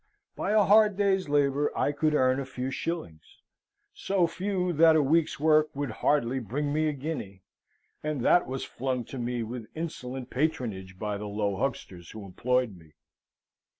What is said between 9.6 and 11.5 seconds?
insolent patronage by the